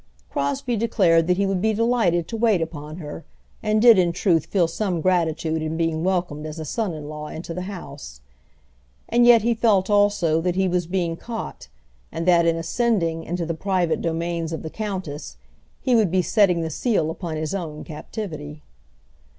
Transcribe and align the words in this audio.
Crosbie 0.31 0.77
declared 0.77 1.27
that 1.27 1.37
he 1.37 1.45
would 1.45 1.61
be 1.61 1.75
delighted 1.75 2.27
to 2.27 2.35
wait 2.35 2.59
upon 2.59 2.95
her, 2.97 3.23
and 3.61 3.79
did 3.79 3.99
in 3.99 4.11
truth 4.11 4.47
feel 4.47 4.67
some 4.67 4.99
gratitude 4.99 5.61
in 5.61 5.77
being 5.77 6.03
welcomed 6.03 6.47
as 6.47 6.57
a 6.57 6.65
son 6.65 6.91
in 6.95 7.07
law 7.07 7.27
into 7.27 7.53
the 7.53 7.61
house. 7.69 8.19
And 9.09 9.27
yet 9.27 9.43
he 9.43 9.53
felt 9.53 9.91
also 9.91 10.41
that 10.41 10.55
he 10.55 10.67
was 10.67 10.87
being 10.87 11.17
caught, 11.17 11.67
and 12.11 12.27
that 12.27 12.47
in 12.47 12.55
ascending 12.55 13.25
into 13.25 13.45
the 13.45 13.53
private 13.53 14.01
domains 14.01 14.51
of 14.51 14.63
the 14.63 14.71
countess 14.71 15.37
he 15.79 15.93
would 15.95 16.09
be 16.09 16.23
setting 16.23 16.61
the 16.61 16.71
seal 16.71 17.11
upon 17.11 17.35
his 17.35 17.53
own 17.53 17.83
captivity. 17.83 18.63